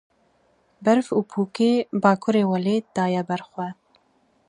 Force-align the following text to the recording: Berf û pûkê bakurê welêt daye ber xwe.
Berf 0.83 1.07
û 1.17 1.19
pûkê 1.31 1.73
bakurê 2.03 2.43
welêt 2.51 2.85
daye 2.97 3.21
ber 3.29 3.41
xwe. 3.49 3.69